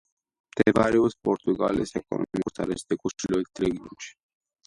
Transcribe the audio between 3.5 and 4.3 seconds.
რეგიონში.